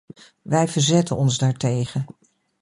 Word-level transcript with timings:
Wij 0.41 0.67
verzetten 0.67 1.15
ons 1.15 1.37
daartegen. 1.37 2.05